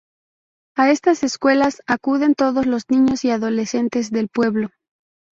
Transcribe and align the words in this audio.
A 0.75 0.89
estas 0.89 1.21
escuelas 1.23 1.83
acuden 1.85 2.33
todos 2.33 2.65
los 2.65 2.89
niños 2.89 3.23
y 3.23 3.29
adolescentes 3.29 4.09
del 4.09 4.29
pueblo. 4.29 4.69